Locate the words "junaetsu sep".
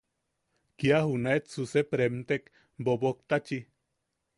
1.11-1.95